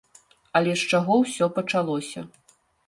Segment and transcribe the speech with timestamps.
[0.59, 2.29] Але з чаго ўсё пачалося.